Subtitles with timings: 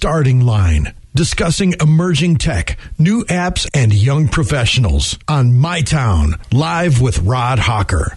[0.00, 7.18] starting line, discussing emerging tech, new apps, and young professionals on My Town, live with
[7.18, 8.16] Rod Hawker.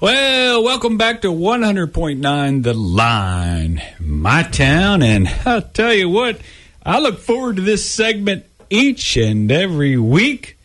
[0.00, 5.04] Well, welcome back to 100.9 The Line, my town.
[5.04, 6.40] And I'll tell you what,
[6.84, 10.58] I look forward to this segment each and every week.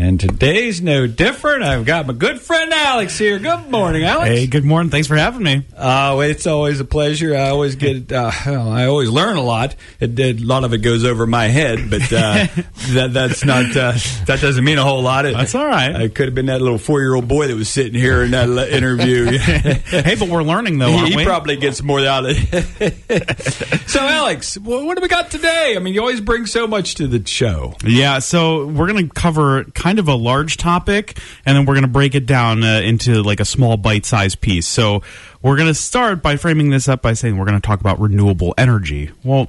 [0.00, 1.64] And today's no different.
[1.64, 3.40] I've got my good friend Alex here.
[3.40, 4.28] Good morning, Alex.
[4.28, 4.90] Hey, good morning.
[4.92, 5.66] Thanks for having me.
[5.76, 7.34] Oh, it's always a pleasure.
[7.34, 9.74] I always get, uh, I always learn a lot.
[9.98, 12.46] It, it, a lot of it goes over my head, but uh,
[12.90, 13.90] that, that's not, uh,
[14.26, 15.26] that doesn't mean a whole lot.
[15.26, 15.92] It, That's all right.
[15.96, 18.30] I could have been that little four year old boy that was sitting here in
[18.30, 19.24] that interview.
[19.38, 21.24] hey, but we're learning though, aren't he we?
[21.24, 23.90] probably gets more out of it.
[23.90, 25.74] so, Alex, wh- what do we got today?
[25.76, 27.74] I mean, you always bring so much to the show.
[27.84, 31.82] yeah, so we're going to cover kind of a large topic, and then we're going
[31.82, 34.66] to break it down uh, into like a small bite-sized piece.
[34.66, 35.02] So
[35.40, 38.00] we're going to start by framing this up by saying we're going to talk about
[38.00, 39.10] renewable energy.
[39.24, 39.48] Well.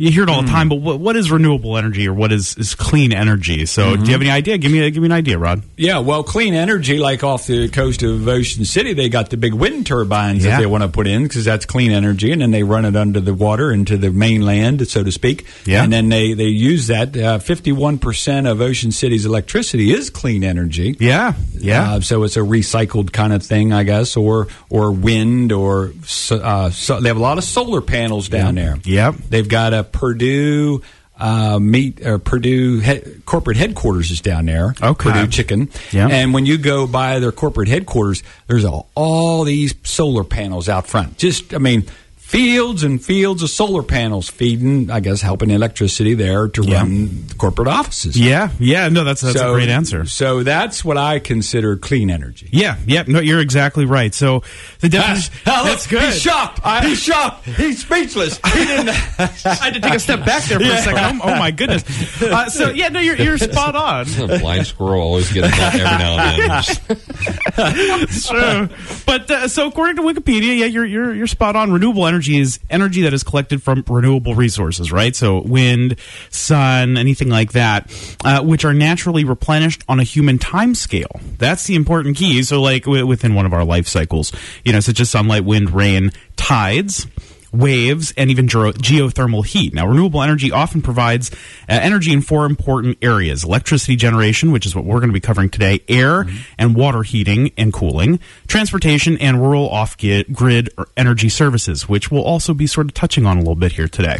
[0.00, 2.56] You hear it all the time, but what, what is renewable energy or what is,
[2.56, 3.66] is clean energy?
[3.66, 4.56] So, do you have any idea?
[4.56, 5.62] Give me a, give me an idea, Rod.
[5.76, 9.52] Yeah, well, clean energy, like off the coast of Ocean City, they got the big
[9.52, 10.52] wind turbines Yeah.
[10.52, 12.96] that they want to put in because that's clean energy, and then they run it
[12.96, 15.44] under the water into the mainland, so to speak.
[15.66, 15.84] Yeah.
[15.84, 17.14] and then they they use that.
[17.14, 20.96] uh, Fifty-one percent of Ocean City's electricity is clean energy.
[20.98, 21.92] Yeah, yeah.
[21.96, 25.92] Uh, so it's a recycled kind of thing, I guess, or or wind, or
[26.30, 28.78] uh, so they have a lot of solar panels down there.
[28.84, 29.16] Yep.
[29.28, 30.82] They've got a Perdue
[31.18, 34.74] uh, meat or Perdue he- corporate headquarters is down there.
[34.82, 35.10] Okay.
[35.10, 35.68] Perdue Chicken.
[35.92, 36.08] Yeah.
[36.08, 40.86] And when you go by their corporate headquarters, there's all, all these solar panels out
[40.86, 41.18] front.
[41.18, 41.84] Just, I mean.
[42.30, 46.76] Fields and fields of solar panels feeding, I guess, helping electricity there to Yeah.
[46.76, 48.16] run corporate offices.
[48.16, 48.88] yeah, yeah.
[48.88, 50.04] No, that's that's So- a great answer.
[50.06, 52.48] So that's what I consider clean energy.
[52.52, 53.02] Yeah, yeah.
[53.08, 54.14] No, you're exactly right.
[54.14, 54.44] So
[54.78, 55.32] the definition.
[55.44, 56.02] Ah, look, that's good.
[56.04, 56.60] He's shocked.
[56.84, 57.46] he's shocked.
[57.46, 58.38] He's speechless.
[58.54, 58.90] He didn't.
[58.90, 61.20] I had to take a step back there for a second.
[61.24, 61.82] Oh, oh my goodness.
[62.22, 64.06] Uh, so yeah, no, you're you're spot on.
[64.30, 66.96] A blind squirrel always gets caught every now and then.
[68.02, 68.68] It's true.
[69.04, 71.72] But uh, so according to Wikipedia, yeah, you're you're you're spot on.
[71.72, 75.14] Renewable energy is energy that is collected from renewable resources, right?
[75.14, 75.96] So wind,
[76.30, 77.90] sun, anything like that,
[78.24, 81.20] uh, which are naturally replenished on a human time scale.
[81.38, 82.42] That's the important key.
[82.42, 84.32] So like w- within one of our life cycles,
[84.64, 87.06] you know, such as sunlight, wind, rain, tides.
[87.52, 89.74] Waves and even geothermal heat.
[89.74, 91.36] Now, renewable energy often provides uh,
[91.68, 95.48] energy in four important areas electricity generation, which is what we're going to be covering
[95.50, 96.26] today, air
[96.58, 99.96] and water heating and cooling, transportation, and rural off
[100.32, 103.88] grid energy services, which we'll also be sort of touching on a little bit here
[103.88, 104.18] today.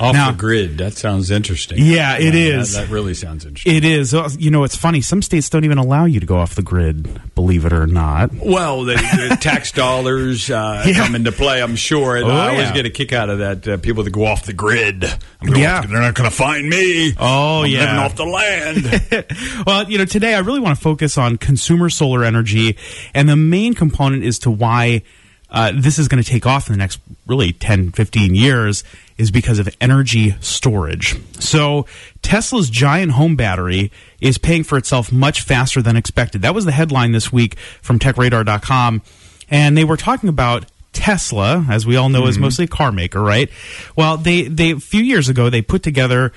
[0.00, 0.78] Off Now- the grid.
[0.78, 1.78] That sounds interesting.
[1.80, 2.74] Yeah, it it is.
[2.74, 3.76] That, that really sounds interesting.
[3.76, 4.12] It is.
[4.38, 5.00] You know, it's funny.
[5.00, 8.32] Some states don't even allow you to go off the grid, believe it or not.
[8.34, 10.94] well, the, the tax dollars uh, Yeah.
[10.94, 12.16] come into play, I'm sure.
[12.16, 13.68] And Oh, I always get a kick out of that.
[13.68, 15.04] Uh, people that go off the grid.
[15.42, 15.82] Yeah.
[15.82, 17.14] they're not going to find me.
[17.18, 17.80] Oh, I'm yeah.
[17.80, 19.64] living off the land.
[19.66, 22.76] well, you know, today I really want to focus on consumer solar energy,
[23.14, 25.02] and the main component is to why
[25.50, 28.84] uh, this is going to take off in the next really 10, 15 years
[29.16, 31.16] is because of energy storage.
[31.40, 31.86] So,
[32.22, 33.90] Tesla's giant home battery
[34.20, 36.42] is paying for itself much faster than expected.
[36.42, 39.02] That was the headline this week from techradar.com,
[39.48, 43.20] and they were talking about Tesla, as we all know, is mostly a car maker,
[43.20, 43.50] right?
[43.94, 46.32] Well, they they a few years ago they put together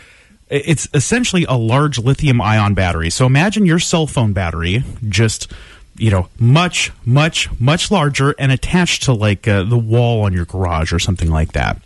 [0.50, 3.10] it's essentially a large lithium ion battery.
[3.10, 5.52] So imagine your cell phone battery just
[5.96, 10.46] you know much much much larger and attached to like uh, the wall on your
[10.46, 11.82] garage or something like that.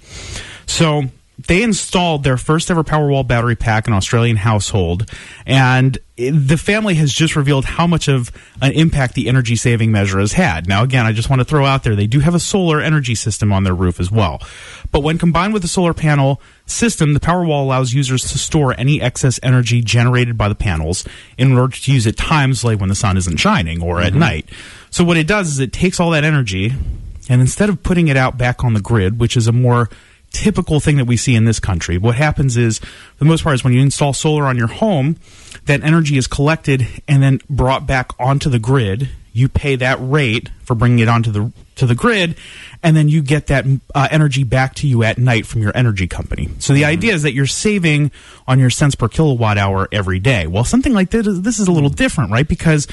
[0.66, 1.04] So
[1.40, 5.10] they installed their first ever Powerwall battery pack in an Australian household,
[5.46, 9.92] and it- the family has just revealed how much of an impact the energy saving
[9.92, 10.68] measure has had.
[10.68, 13.16] Now, again, I just want to throw out there they do have a solar energy
[13.16, 14.42] system on their roof as well.
[14.92, 19.02] But when combined with the solar panel system, the Powerwall allows users to store any
[19.02, 21.04] excess energy generated by the panels
[21.38, 24.20] in order to use at times like when the sun isn't shining or at mm-hmm.
[24.20, 24.50] night.
[24.92, 26.74] So, what it does is it takes all that energy
[27.30, 29.90] and instead of putting it out back on the grid, which is a more
[30.34, 33.54] typical thing that we see in this country, what happens is, for the most part,
[33.54, 35.16] is when you install solar on your home,
[35.66, 39.10] that energy is collected and then brought back onto the grid.
[39.34, 42.36] You pay that rate for bringing it onto the to the grid,
[42.84, 43.66] and then you get that
[43.96, 46.50] uh, energy back to you at night from your energy company.
[46.60, 48.12] So the idea is that you're saving
[48.48, 50.46] on your cents per kilowatt hour every day.
[50.46, 52.48] Well, something like this, this is a little different, right?
[52.48, 52.88] Because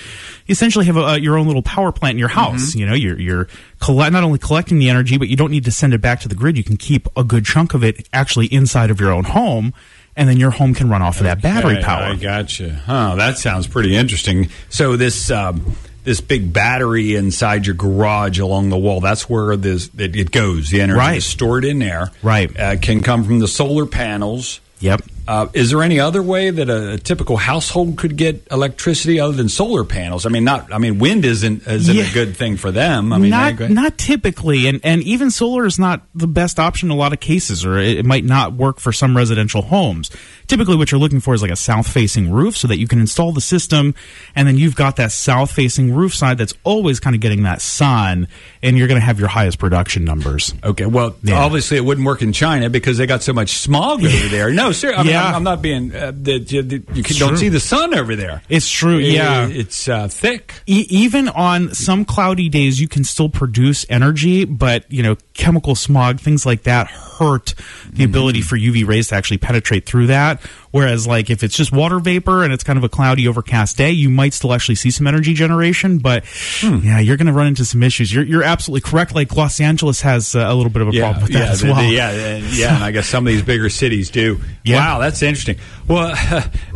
[0.47, 2.75] you essentially have a, uh, your own little power plant in your house.
[2.75, 3.49] You know, you're you're
[3.81, 6.29] colle- not only collecting the energy, but you don't need to send it back to
[6.29, 6.57] the grid.
[6.57, 9.75] You can keep a good chunk of it actually inside of your own home,
[10.17, 12.05] and then your home can run off of that battery Okay, power.
[12.05, 12.71] I gotcha.
[12.87, 14.49] Huh, that sounds pretty interesting.
[14.71, 19.01] So this um, this big battery inside your garage along the wall.
[19.01, 20.71] That's where this it, it goes.
[20.71, 21.17] The energy Right.
[21.19, 22.11] is stored in there.
[22.23, 22.55] Right.
[22.59, 24.61] Uh, can come from the solar panels.
[24.81, 25.03] Yep.
[25.29, 29.35] Uh, is there any other way that a, a typical household could get electricity other
[29.35, 30.25] than solar panels?
[30.25, 30.73] I mean, not.
[30.73, 32.11] I mean, wind isn't isn't Yeah.
[32.11, 33.13] a good thing for them.
[33.13, 36.97] I mean, not not typically, and and even solar is not the best option in
[36.97, 40.11] a lot of cases, or it, it might not work for some residential homes.
[40.51, 43.31] Typically, what you're looking for is like a south-facing roof, so that you can install
[43.31, 43.95] the system,
[44.35, 48.27] and then you've got that south-facing roof side that's always kind of getting that sun,
[48.61, 50.53] and you're going to have your highest production numbers.
[50.65, 51.39] Okay, well, Yeah.
[51.39, 54.51] obviously it wouldn't work in China because they got so much smog over there.
[54.51, 55.29] No, sir, I mean, Yeah.
[55.29, 58.17] I'm, I'm not being uh, that you, that you can, don't see the sun over
[58.17, 58.43] there.
[58.49, 59.47] It's true, yeah.
[59.47, 60.55] It's uh, thick.
[60.67, 65.77] E- even on some cloudy days, you can still produce energy, but you know, chemical
[65.77, 67.55] smog, things like that, hurt
[67.93, 70.40] the ability for UV rays to actually penetrate through that.
[70.71, 73.91] Whereas, like if it's just water vapor and it's kind of a cloudy, overcast day,
[73.91, 75.99] you might still actually see some energy generation.
[75.99, 76.25] But
[76.63, 78.13] yeah, you're going to run into some issues.
[78.13, 79.15] You're you're absolutely correct.
[79.15, 81.63] Like Los Angeles has uh, a little bit of a problem with that yeah, as
[81.65, 81.75] well.
[81.75, 84.41] the- yeah, and, yeah, and I guess some of these bigger cities do.
[84.65, 84.77] Yeah.
[84.77, 85.57] Wow, that's interesting.
[85.89, 86.13] Well,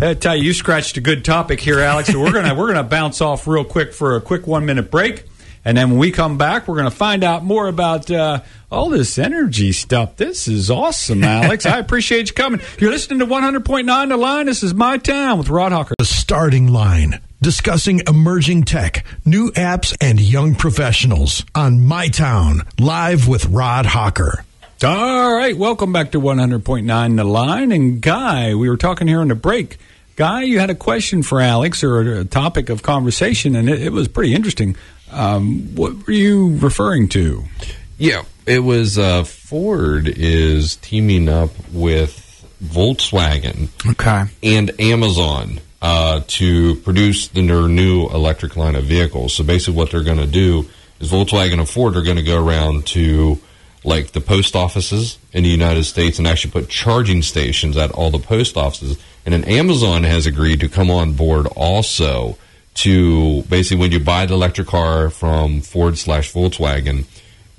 [0.00, 2.08] I tell you, you scratched a good topic here, Alex.
[2.10, 5.24] So we're gonna we're gonna bounce off real quick for a quick one minute break,
[5.64, 8.40] and then when we come back, we're gonna find out more about uh,
[8.70, 10.16] all this energy stuff.
[10.16, 11.64] This is awesome, Alex.
[11.66, 12.60] I appreciate you coming.
[12.78, 14.46] You're listening to 100.9 The Line.
[14.46, 15.94] This is my town with Rod Hawker.
[15.98, 23.28] The starting line, discussing emerging tech, new apps, and young professionals on My Town, live
[23.28, 24.44] with Rod Hawker.
[24.82, 27.72] All right, welcome back to 100.9 The Line.
[27.72, 29.78] And Guy, we were talking here on the break.
[30.16, 33.92] Guy, you had a question for Alex or a topic of conversation, and it, it
[33.92, 34.76] was pretty interesting.
[35.14, 37.44] Um, what were you referring to?
[37.98, 42.20] Yeah, it was uh, Ford is teaming up with
[42.62, 44.24] Volkswagen Okay.
[44.42, 49.34] and Amazon uh, to produce the, their new electric line of vehicles.
[49.34, 50.68] So basically, what they're going to do
[51.00, 53.38] is Volkswagen and Ford are going to go around to
[53.84, 58.10] like the post offices in the United States and actually put charging stations at all
[58.10, 58.98] the post offices.
[59.26, 62.38] And then Amazon has agreed to come on board also
[62.74, 67.04] to basically when you buy the electric car from Ford slash Volkswagen,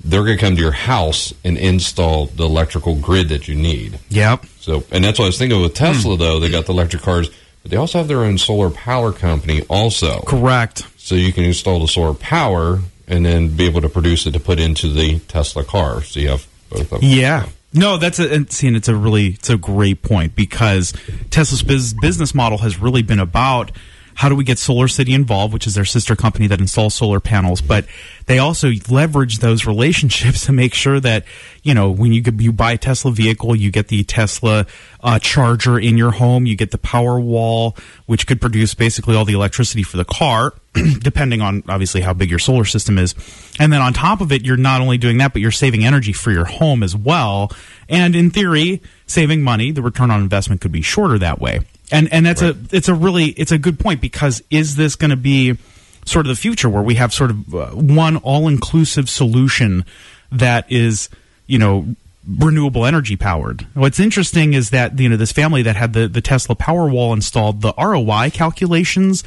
[0.04, 3.98] they're going to come to your house and install the electrical grid that you need.
[4.10, 4.46] Yep.
[4.60, 6.20] So, and that's what I was thinking with Tesla, hmm.
[6.20, 6.40] though.
[6.40, 7.30] They got the electric cars,
[7.62, 10.20] but they also have their own solar power company, also.
[10.20, 10.86] Correct.
[10.96, 14.40] So you can install the solar power and then be able to produce it to
[14.40, 16.02] put into the Tesla car.
[16.02, 17.00] So you have both of them.
[17.02, 17.46] Yeah.
[17.72, 20.94] No, that's a and see, and it's a really it's a great point because
[21.30, 23.70] Tesla's biz, business model has really been about
[24.16, 27.60] how do we get SolarCity involved, which is their sister company that installs solar panels,
[27.60, 27.84] but
[28.24, 31.24] they also leverage those relationships to make sure that
[31.62, 34.66] you know when you you buy a Tesla vehicle, you get the Tesla
[35.02, 39.34] uh, charger in your home, you get the Powerwall, which could produce basically all the
[39.34, 40.54] electricity for the car,
[41.00, 43.14] depending on obviously how big your solar system is.
[43.60, 46.14] And then on top of it, you're not only doing that, but you're saving energy
[46.14, 47.52] for your home as well.
[47.86, 51.60] And in theory, saving money, the return on investment could be shorter that way.
[51.92, 55.10] And and that's a it's a really it's a good point because is this going
[55.10, 55.56] to be
[56.04, 59.84] sort of the future where we have sort of uh, one all inclusive solution
[60.32, 61.08] that is
[61.46, 61.94] you know
[62.26, 63.66] renewable energy powered.
[63.74, 67.60] What's interesting is that you know this family that had the the Tesla Powerwall installed,
[67.60, 69.22] the ROI calculations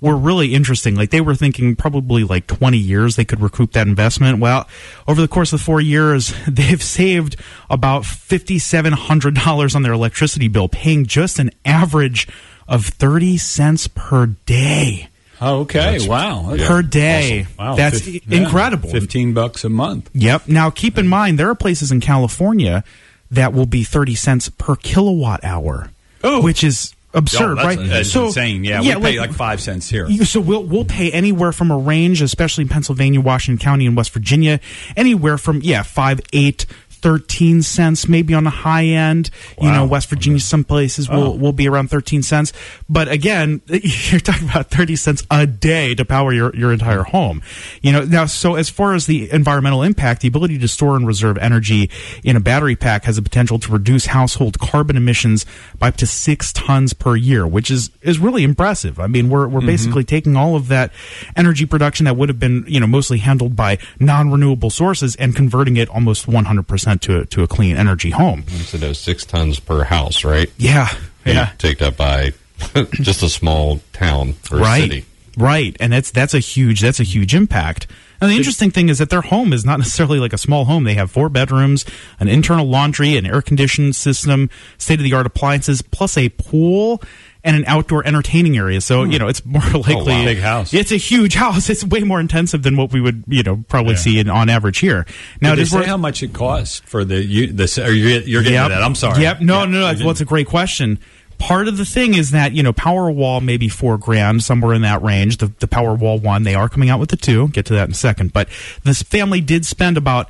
[0.00, 0.94] were really interesting.
[0.94, 4.38] Like they were thinking probably like 20 years they could recoup that investment.
[4.38, 4.68] Well,
[5.06, 7.36] over the course of 4 years, they've saved
[7.68, 12.28] about $5700 on their electricity bill paying just an average
[12.66, 15.08] of 30 cents per day.
[15.40, 16.56] Oh, okay, wow.
[16.66, 17.46] Per day.
[17.58, 18.88] Wow, That's fif- incredible.
[18.88, 20.10] yeah, 15 bucks a month.
[20.12, 20.48] Yep.
[20.48, 22.82] Now keep in mind there are places in California
[23.30, 25.90] that will be 30 cents per kilowatt hour.
[26.24, 26.42] Oh.
[26.42, 27.78] Which is absurd, Oh, right?
[27.80, 28.64] That's insane.
[28.64, 30.08] Yeah, we pay like, five cents here.
[30.24, 34.12] So we'll we'll pay anywhere from a range, especially in Pennsylvania, Washington County, and West
[34.12, 34.60] Virginia,
[34.96, 36.66] anywhere from yeah five, eight,
[37.02, 39.30] 13 cents, maybe on the high end.
[39.60, 41.16] You know, West Virginia, some places Oh.
[41.16, 42.52] will, will be around 13 cents.
[42.88, 47.42] But again, you're talking about 30 cents a day to power your, your entire home.
[47.82, 51.06] You know, now, so as far as the environmental impact, the ability to store and
[51.06, 51.90] reserve energy
[52.24, 55.46] in a battery pack has the potential to reduce household carbon emissions
[55.78, 59.00] by up to six tons per year, which is, is really impressive.
[59.00, 59.66] I mean, we're, we're mm-hmm.
[59.66, 60.92] basically taking all of that
[61.36, 65.76] energy production that would have been, you know, mostly handled by non-renewable sources and converting
[65.76, 68.46] it almost 100% to a, to a clean energy home.
[68.48, 70.50] So those six tons per house, right?
[70.56, 70.88] Yeah.
[71.24, 71.50] And Yeah.
[71.50, 72.32] you Take that by
[72.92, 74.82] just a small town or right.
[74.90, 75.04] city.
[75.36, 75.76] Right.
[75.78, 77.86] And that's that's a huge that's a huge impact.
[78.20, 80.82] And the interesting thing is that their home is not necessarily like a small home.
[80.84, 81.84] They have four bedrooms,
[82.18, 87.00] an internal laundry, an air conditioned system, state of the art appliances, plus a pool.
[87.48, 88.80] And an outdoor entertaining area.
[88.80, 89.10] So hmm.
[89.10, 90.24] you know, it's more oh, likely wow.
[90.24, 90.74] Big house.
[90.74, 91.68] It's a huge house.
[91.70, 93.98] It's way more intensive than what we would you know probably Yeah.
[93.98, 95.06] see in, on average here.
[95.40, 97.90] Now Did it they say worth- how much it costs for the you, the or
[97.90, 98.82] you're, you're getting to that?
[98.82, 99.22] I'm sorry.
[99.22, 99.40] Yep.
[99.40, 99.86] No, Yeah, no, no.
[99.86, 100.98] I Well, it's a great question.
[101.38, 105.02] Part of the thing is that you know Powerwall maybe four grand somewhere in that
[105.02, 105.36] range.
[105.36, 107.48] The the Powerwall one they are coming out with the two.
[107.48, 108.32] Get to that in a second.
[108.32, 108.48] But
[108.82, 110.28] this family did spend about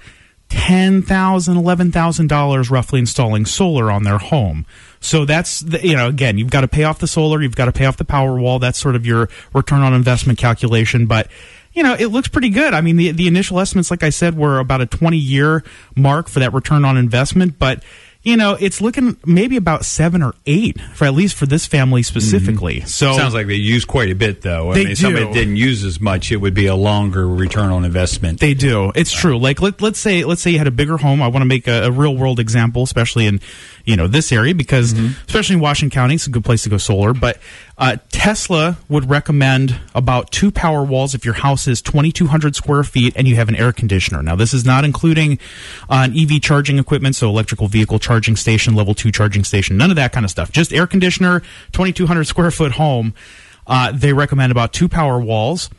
[0.49, 4.67] ten thousand, eleven thousand dollars roughly installing solar on their home.
[5.01, 7.67] So that's the, you know again you've got to pay off the solar, you've got
[7.67, 8.61] to pay off the Powerwall.
[8.61, 11.29] That's sort of your return on investment calculation, but
[11.73, 12.75] you know, it looks pretty good.
[12.75, 15.63] I mean, the the initial estimates, like I said, were about a 20 year
[15.95, 17.83] mark for that return on investment, but
[18.23, 22.03] you know, it's looking maybe about seven or eight for at least for this family
[22.03, 22.79] specifically.
[22.79, 22.87] Mm-hmm.
[22.87, 24.73] So Sounds like they use quite a bit, though.
[24.73, 27.71] I They mean, if somebody didn't use as much, it would be a longer return
[27.71, 28.41] on investment.
[28.41, 28.93] They do.
[28.97, 29.39] It's true.
[29.39, 31.23] Like let, let's say let's say you had a bigger home.
[31.23, 33.41] I want to make a, a real world example, especially in
[33.85, 35.13] you know this area because mm-hmm.
[35.27, 37.15] especially in Washington County, it's a good place to go solar.
[37.15, 37.39] But
[37.79, 43.29] uh, Tesla would recommend about two Powerwalls if your house is 2,200 square feet and
[43.29, 44.23] you have an air conditioner.
[44.23, 45.39] Now this is not including
[45.89, 49.91] uh, an EV charging equipment, so electrical vehicle charging station, level two charging station, none
[49.91, 50.51] of that kind of stuff.
[50.51, 51.41] Just air conditioner,
[51.73, 53.15] 2,200 square foot home.
[53.67, 55.71] Uh, they recommend about two Powerwalls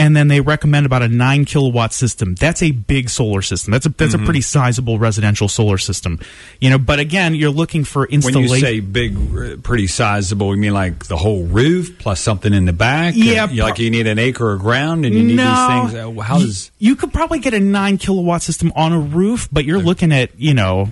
[0.00, 2.34] and then they recommend about a nine kilowatt system.
[2.34, 3.70] That's a big solar system.
[3.72, 4.22] That's a that's Mm-hmm.
[4.22, 6.18] a pretty sizable residential solar system.
[6.58, 8.50] You know, but again, you're looking for installation.
[8.50, 12.54] When you say big, uh, pretty sizable, you mean like the whole roof plus something
[12.54, 13.12] in the back?
[13.14, 16.18] Yeah, like you need an acre of ground and you need no, these things.
[16.18, 19.48] Uh, How you, does you could probably get a nine kilowatt system on a roof,
[19.52, 20.88] but you're looking at you know.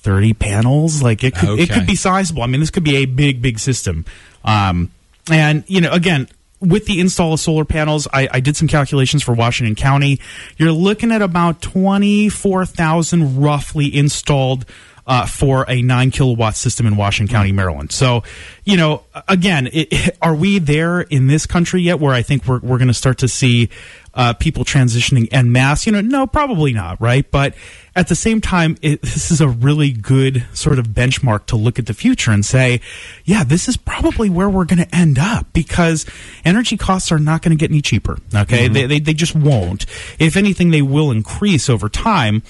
[0.00, 3.04] 30 panels like it could it could be sizable i mean this could be a
[3.04, 4.06] big big system
[4.44, 4.90] um,
[5.30, 6.28] and you know again
[6.60, 10.20] with the install of solar panels I, I did some calculations for washington county.
[10.56, 14.66] You're looking at about 24000 roughly installed
[15.08, 17.90] uh, for a nine kilowatt system in Washington County, Maryland.
[17.90, 18.22] So,
[18.64, 22.60] you know, again, it, are we there in this country yet where I think we're,
[22.60, 23.70] we're going to start to see
[24.12, 25.86] uh, people transitioning en masse?
[25.86, 27.28] You know, no, probably not, right?
[27.30, 27.54] But
[27.96, 31.78] at the same time, it, this is a really good sort of benchmark to look
[31.78, 32.82] at the future and say,
[33.24, 36.04] yeah, this is probably where we're going to end up because
[36.44, 38.18] energy costs are not going to get any cheaper.
[38.34, 38.68] Okay.
[38.68, 39.86] They, they, they just won't.
[40.18, 42.42] If anything, they will increase over time.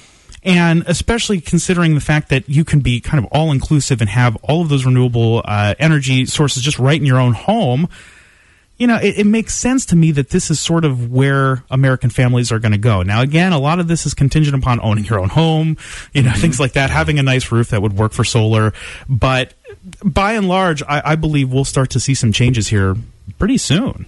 [0.49, 4.35] And especially considering the fact that you can be kind of all inclusive and have
[4.37, 7.87] all of those renewable uh, energy sources just right in your own home,
[8.79, 12.09] you know, it, it makes sense to me that this is sort of where American
[12.09, 13.03] families are going to go.
[13.03, 15.77] Now, again, a lot of this is contingent upon owning your own home,
[16.15, 18.73] you know, things like that, having a nice roof that would work for solar.
[19.07, 19.53] But
[20.03, 22.97] by and large, I, I believe we'll start to see some changes here
[23.39, 24.07] pretty soon.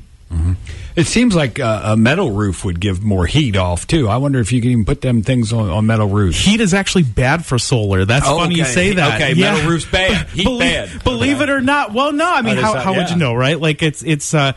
[0.96, 4.08] It seems like uh, a metal roof would give more heat off too.
[4.08, 6.44] I wonder if you can even put them things on, on metal roofs.
[6.44, 8.04] Heat is actually bad for solar.
[8.04, 9.14] That's Oh, funny you say that.
[9.20, 10.28] Okay, metal roof's bad.
[10.28, 11.04] Heat believe, bad.
[11.04, 11.44] Believe Okay.
[11.44, 11.92] it or not.
[11.92, 12.30] Well, no.
[12.32, 13.58] I mean, how, how not- would you know, right?
[13.58, 14.52] Like it's it's uh,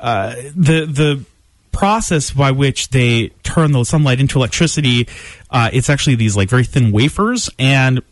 [0.00, 1.24] uh, the the
[1.72, 5.08] process by which they turn the sunlight into electricity.
[5.50, 8.02] Uh, it's actually these like very thin wafers and.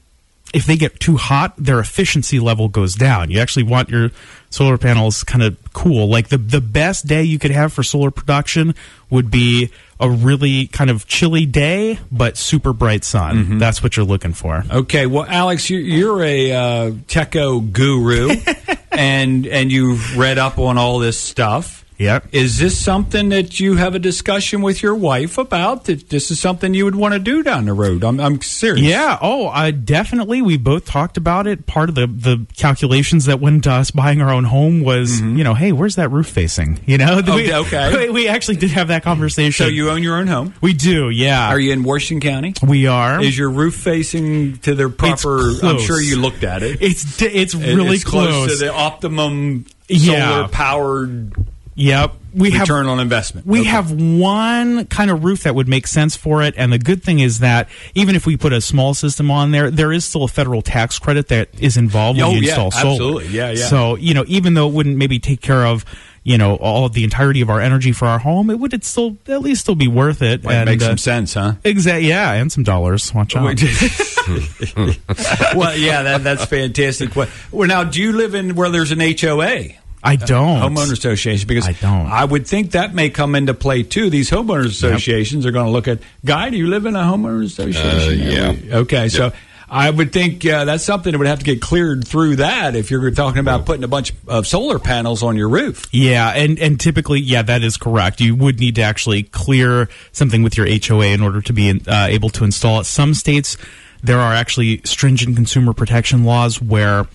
[0.54, 3.30] If they get too hot, their efficiency level goes down.
[3.30, 4.10] You actually want your
[4.50, 6.08] solar panels kind of cool.
[6.08, 8.74] Like the the best day you could have for solar production
[9.10, 9.70] would be
[10.00, 13.36] a really kind of chilly day, but super bright sun.
[13.36, 13.58] Mm-hmm.
[13.58, 14.64] That's what you're looking for.
[14.70, 18.30] Okay, well, Alex, you, you're a uh, techo guru,
[18.92, 21.83] and and you've read up on all this stuff.
[21.98, 22.28] Yep.
[22.32, 25.84] Is this something that you have a discussion with your wife about?
[25.84, 28.02] That this is something you would want to do down the road?
[28.02, 28.84] I'm, I'm serious.
[28.84, 29.18] Yeah.
[29.20, 30.42] Oh, uh, definitely.
[30.42, 31.66] We both talked about it.
[31.66, 35.44] Part of the the calculations that went into us buying our own home was, you
[35.44, 36.80] know, hey, where's that roof facing?
[36.86, 37.22] You know.
[37.24, 38.10] Oh, we, okay.
[38.10, 39.64] We, actually did have that conversation.
[39.64, 40.54] So you own your own home?
[40.60, 41.10] We do.
[41.10, 41.48] Yeah.
[41.48, 42.54] Are you in Washington County?
[42.66, 43.22] We are.
[43.22, 45.52] Is your roof facing to the proper?
[45.62, 46.82] I'm sure you looked at it.
[46.82, 48.28] It's it's really it's close.
[48.28, 48.58] close.
[48.58, 50.48] to the optimum Yeah.
[50.50, 51.34] powered
[51.76, 52.14] Yep.
[52.34, 53.46] We have return on investment.
[53.46, 53.68] We Okay.
[53.68, 57.20] have one kind of roof that would make sense for it, and the good thing
[57.20, 60.28] is that even if we put a small system on there, there is still a
[60.28, 62.90] federal tax credit that is involved when Oh, you yeah, install solar.
[62.92, 63.28] absolutely.
[63.28, 63.66] Yeah, yeah.
[63.66, 65.84] So you know, even though it wouldn't maybe take care of
[66.24, 68.84] you know all of the entirety of our energy for our home, it would it
[68.84, 70.42] still at least still be worth it.
[70.42, 71.52] Might and, make uh, some sense, huh?
[71.62, 72.08] Exactly.
[72.08, 73.14] Yeah, and some dollars.
[73.14, 73.44] Watch out.
[75.54, 77.14] well, yeah, that, that's fantastic.
[77.14, 77.28] Well,
[77.68, 79.68] now, do you live in where there's an HOA?
[80.04, 80.60] I don't.
[80.60, 82.06] Homeowner association because I don't.
[82.06, 84.10] I would think that may come into play too.
[84.10, 86.00] These homeowners associations are going to look at.
[86.24, 88.20] Guy, do you live in a homeowner association?
[88.20, 88.76] Uh, yeah.
[88.76, 89.32] Okay, so
[89.68, 92.90] I would think uh, that's something that would have to get cleared through that if
[92.90, 95.86] you're talking about putting a bunch of solar panels on your roof.
[95.90, 98.20] Yeah, and and typically, yeah, that is correct.
[98.20, 102.06] You would need to actually clear something with your HOA in order to be uh,
[102.08, 102.84] able to install it.
[102.84, 103.56] Some states
[104.02, 107.06] there are actually stringent consumer protection laws where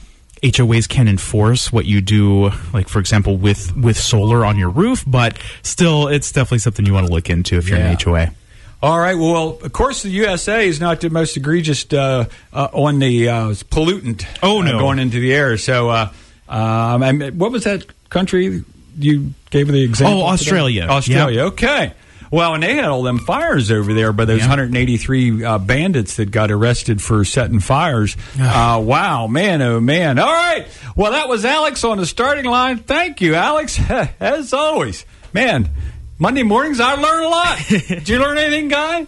[0.43, 5.03] HOAs can enforce what you do, like for example, with with solar on your roof.
[5.05, 7.91] But still, it's definitely something you want to look into if you're Yeah.
[7.91, 8.31] an HOA.
[8.81, 9.17] All right.
[9.17, 13.47] Well, of course, the USA is not the most egregious uh, uh, on the uh,
[13.69, 14.25] pollutant.
[14.41, 14.79] Oh, uh, no.
[14.79, 15.57] going into the air.
[15.57, 16.09] So, uh,
[16.47, 17.01] um,
[17.37, 18.63] what was that country
[18.97, 20.21] you gave the example?
[20.21, 20.33] Oh, today?
[20.33, 20.83] Australia.
[20.87, 21.41] Australia.
[21.47, 21.93] Okay.
[22.31, 24.47] Well, and they had all them fires over there by those Yeah.
[24.49, 28.15] 183 uh, bandits that got arrested for setting fires.
[28.39, 30.19] uh, wow, man, oh man.
[30.19, 30.67] All right.
[30.95, 32.77] Well, that was Alex on the starting line.
[32.79, 33.79] Thank you, Alex.
[34.19, 35.69] As always, man.
[36.19, 37.59] Monday mornings, I learn a lot.
[37.69, 39.07] Did you learn anything, guy?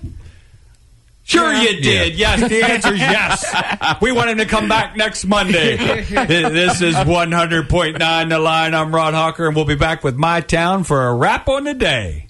[1.24, 1.62] Sure, Yeah.
[1.62, 2.16] you did.
[2.16, 3.98] Yes, the answer is yes.
[4.02, 5.78] We want him to come back next Monday.
[5.78, 8.74] this is 100.9 The Line.
[8.74, 11.74] I'm Rod Hawker, and we'll be back with My Town for a wrap on the
[11.74, 12.28] day.